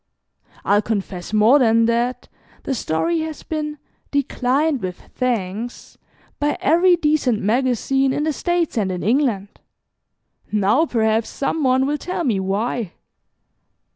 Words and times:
I'll 0.65 0.81
confess 0.81 1.31
more 1.31 1.59
than 1.59 1.85
that, 1.85 2.27
the 2.63 2.73
story 2.73 3.19
has 3.19 3.43
been 3.43 3.77
'declined 4.09 4.81
with 4.81 4.99
thanks' 5.13 5.99
by 6.39 6.57
every 6.59 6.95
decent 6.95 7.39
magazine 7.39 8.11
in 8.11 8.23
the 8.23 8.33
States 8.33 8.79
and 8.79 8.91
in 8.91 9.03
England. 9.03 9.61
Now 10.51 10.87
perhaps 10.87 11.29
some 11.29 11.61
one 11.63 11.85
will 11.85 11.99
tell 11.99 12.23
me 12.23 12.39
why." 12.39 12.93